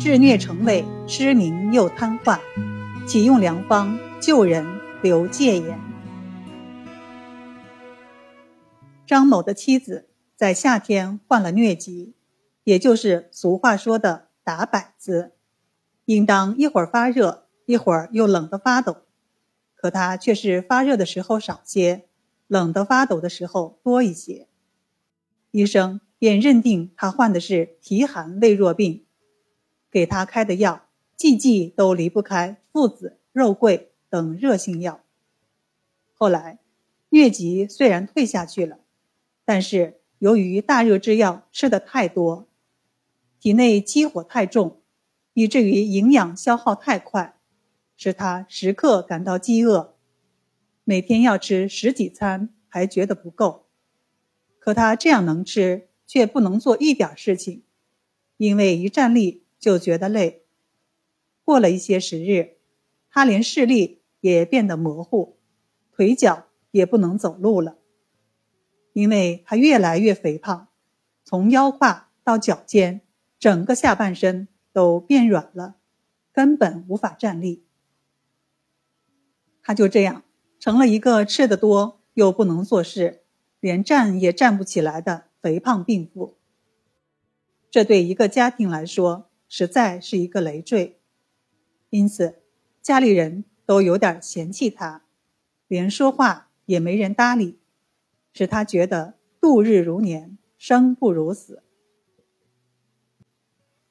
[0.00, 2.40] 治疟成痿，失明又瘫痪，
[3.06, 4.66] 启用良方救人，
[5.02, 5.78] 留戒言。
[9.06, 12.14] 张某的妻子在夏天患了疟疾，
[12.64, 15.32] 也就是俗话说的“打摆子”，
[16.06, 19.02] 应当一会儿发热，一会儿又冷得发抖。
[19.74, 22.06] 可他却是发热的时候少些，
[22.46, 24.48] 冷得发抖的时候多一些。
[25.50, 29.04] 医生便认定他患的是体寒胃弱病，
[29.90, 30.86] 给他开的药
[31.16, 35.00] 季季都离不开附子、肉桂等热性药。
[36.14, 36.58] 后来，
[37.10, 38.78] 疟疾虽然退下去了。
[39.44, 42.46] 但是由于大热之药吃的太多，
[43.40, 44.80] 体内积火太重，
[45.32, 47.36] 以至于营养消耗太快，
[47.96, 49.96] 使他时刻感到饥饿，
[50.84, 53.66] 每天要吃十几餐还觉得不够。
[54.60, 57.64] 可他这样能吃，却不能做一点事情，
[58.36, 60.42] 因为一站立就觉得累。
[61.44, 62.56] 过了一些时日，
[63.10, 65.38] 他连视力也变得模糊，
[65.92, 67.76] 腿脚也不能走路了。
[68.92, 70.68] 因为他越来越肥胖，
[71.22, 73.02] 从腰胯到脚尖，
[73.38, 75.76] 整个下半身都变软了，
[76.32, 77.64] 根本无法站立。
[79.62, 80.24] 他就这样
[80.58, 83.22] 成了一个吃得多又不能做事，
[83.60, 86.36] 连站也站不起来的肥胖病妇。
[87.70, 91.00] 这对一个家庭来说，实在是一个累赘，
[91.90, 92.36] 因此
[92.80, 95.02] 家里人都有点嫌弃他，
[95.66, 97.58] 连说话也没人搭理。
[98.32, 101.64] 使他觉得度日如年，生不如死。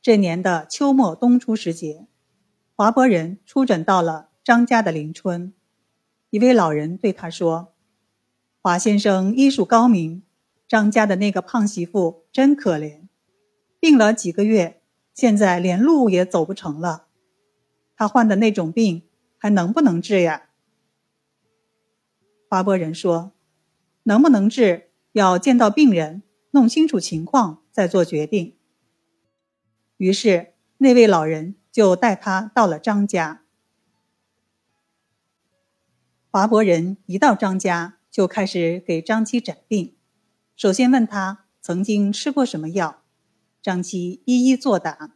[0.00, 2.06] 这年的秋末冬初时节，
[2.74, 5.52] 华伯仁出诊到了张家的邻村。
[6.30, 7.74] 一位老人对他说
[8.62, 10.22] ：“华先生医术高明，
[10.66, 13.02] 张家的那个胖媳妇真可怜，
[13.78, 14.81] 病了几个月，
[15.14, 17.06] 现在连路也走不成了。
[17.96, 19.02] 他患的那种病
[19.38, 20.50] 还能不能治呀？”
[22.48, 23.32] 华伯仁说。
[24.04, 28.56] 能不能治，要见到病人，弄清楚情况再做决定。
[29.96, 33.44] 于是那位老人就带他到了张家。
[36.32, 39.94] 华伯仁一到张家，就开始给张七诊病。
[40.56, 43.01] 首先问他曾经吃过什么药，
[43.62, 45.14] 张七一一作答，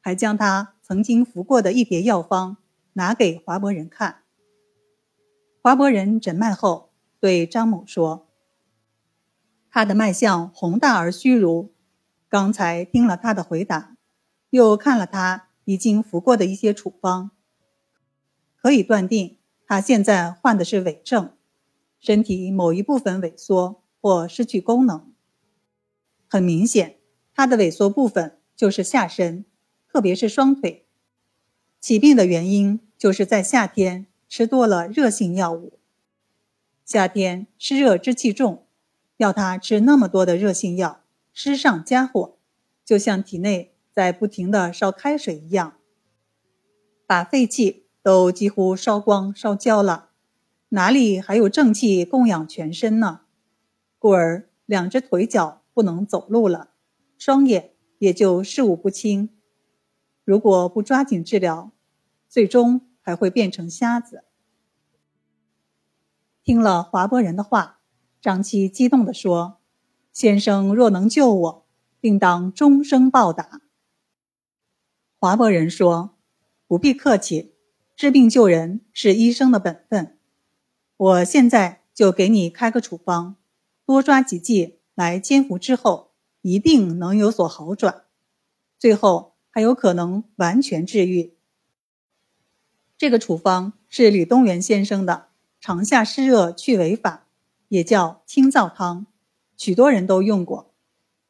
[0.00, 2.58] 还将他曾经服过的一叠药方
[2.92, 4.22] 拿给华伯仁看。
[5.60, 6.90] 华伯仁诊脉后。
[7.22, 8.26] 对张某说
[9.70, 11.72] ：“他的脉象宏大而虚如。
[12.28, 13.96] 刚才听了他的回答，
[14.50, 17.30] 又看了他已经服过的一些处方，
[18.56, 21.36] 可以断定他现在患的是痿症，
[22.00, 25.14] 身体某一部分萎缩或失去功能。
[26.28, 26.96] 很明显，
[27.42, 29.44] 他的萎缩部分就是下身，
[29.88, 30.86] 特别是双腿。
[31.80, 35.72] 起病的原因就是在夏天吃多了热性药物。”
[36.86, 38.64] 夏天湿热之气重，
[39.16, 41.00] 要他吃那么多的热性药，
[41.32, 42.36] 湿上加火，
[42.84, 45.74] 就像体内在不停的烧开水一样，
[47.08, 50.10] 把肺气都几乎烧光烧焦了，
[50.68, 53.22] 哪里还有正气供养全身呢？
[53.98, 56.68] 故而两只腿脚不能走路了，
[57.24, 59.28] 双眼也就视物不清。
[60.24, 61.70] 如果不抓紧治疗，
[62.28, 64.24] 最终还会变成瞎子。
[66.42, 67.78] 听了华伯仁的话，
[68.20, 69.60] 张七激动地说
[70.12, 71.66] ：“先生若能救我，
[72.00, 73.60] 定当终生报答。”
[75.20, 76.16] 华伯仁说
[76.66, 77.54] ：“不必客气，
[77.94, 80.18] 治病救人是医生的本分。
[80.96, 83.36] 我现在就给你开个处方，
[83.86, 86.10] 多抓几剂来煎服之后，
[86.42, 88.04] 一定能有所好转，
[88.78, 91.34] 最后还有可能完全治愈。
[92.98, 95.28] 这个处方是李东元先生的。”
[95.64, 97.28] 长夏湿热去痿法，
[97.68, 99.06] 也叫清燥汤，
[99.56, 100.74] 许多人都用过。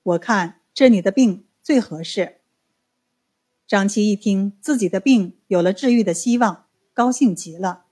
[0.02, 2.38] 我看治你的病最合适。
[3.66, 7.84] 张七一听自己的病有了治愈的希望，高兴极了。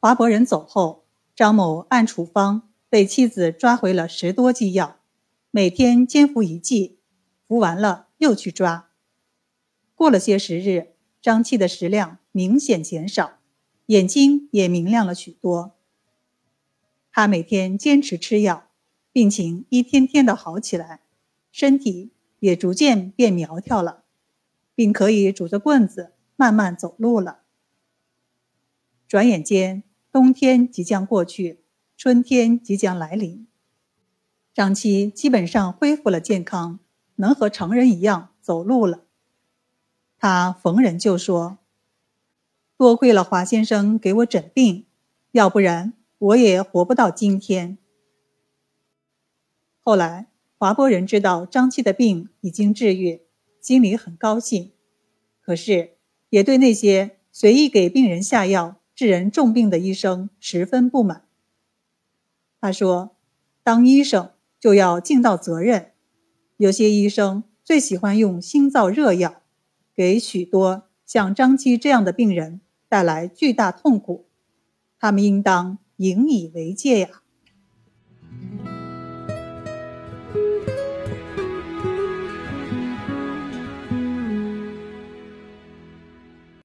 [0.00, 1.04] 华伯仁走后，
[1.36, 4.96] 张某按处方被妻子抓回了十多剂药，
[5.52, 6.98] 每天煎服一剂，
[7.48, 8.90] 服完了又去抓。
[9.96, 13.38] 过了些时日，张七的食量明显减少。
[13.86, 15.74] 眼睛也明亮了许多。
[17.10, 18.68] 他每天坚持吃药，
[19.10, 21.00] 病情一天天的好起来，
[21.50, 24.04] 身体也逐渐变苗条了，
[24.76, 27.40] 并可以拄着棍子慢慢走路了。
[29.08, 29.82] 转眼间，
[30.12, 31.64] 冬天即将过去，
[31.96, 33.48] 春天即将来临，
[34.60, 36.80] 张七基本上恢复了健康，
[37.16, 38.62] 能和常人一样走。
[38.62, 39.04] 路了。
[40.18, 41.56] 他逢人就说
[42.76, 44.84] ：“多亏了华先生给我诊病，
[45.30, 47.78] 要不然我也活不到今天。”
[49.80, 50.26] 后来，
[50.58, 53.22] 华波人知道张七的病已经治愈，
[53.62, 54.72] 心里很高兴，
[55.40, 55.96] 可是
[56.28, 61.24] 也对那些随意给病人下药、治人重病的医生十分不满。
[62.60, 63.16] 他说
[63.64, 64.30] ：“当医生
[64.60, 65.92] 就要尽到责任，
[66.58, 69.42] 有些医生最喜欢用心燥热药，
[69.94, 74.26] 给许多像张七这样的病人带来巨大痛苦，
[74.98, 77.22] 他们应当引以为戒呀。”